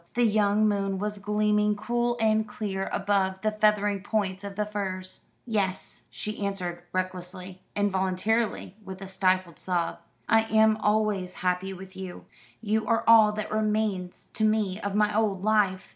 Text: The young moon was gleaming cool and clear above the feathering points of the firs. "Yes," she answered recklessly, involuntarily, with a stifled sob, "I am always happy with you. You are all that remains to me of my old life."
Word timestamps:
The 0.15 0.25
young 0.25 0.67
moon 0.67 0.97
was 0.97 1.19
gleaming 1.19 1.75
cool 1.75 2.17
and 2.19 2.47
clear 2.47 2.89
above 2.91 3.41
the 3.43 3.51
feathering 3.51 4.01
points 4.01 4.43
of 4.43 4.55
the 4.55 4.65
firs. 4.65 5.25
"Yes," 5.45 6.05
she 6.09 6.43
answered 6.43 6.81
recklessly, 6.91 7.61
involuntarily, 7.75 8.75
with 8.83 8.99
a 9.03 9.07
stifled 9.07 9.59
sob, 9.59 9.99
"I 10.27 10.45
am 10.45 10.75
always 10.77 11.33
happy 11.45 11.71
with 11.71 11.95
you. 11.95 12.25
You 12.61 12.87
are 12.87 13.03
all 13.07 13.31
that 13.33 13.51
remains 13.51 14.29
to 14.33 14.43
me 14.43 14.79
of 14.79 14.95
my 14.95 15.15
old 15.15 15.43
life." 15.43 15.89